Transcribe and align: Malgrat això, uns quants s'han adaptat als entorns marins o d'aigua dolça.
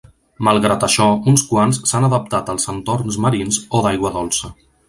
Malgrat 0.45 0.85
això, 0.87 1.05
uns 1.33 1.43
quants 1.51 1.81
s'han 1.91 2.09
adaptat 2.09 2.51
als 2.55 2.67
entorns 2.77 3.23
marins 3.27 3.63
o 3.81 3.87
d'aigua 3.89 4.17
dolça. 4.21 4.55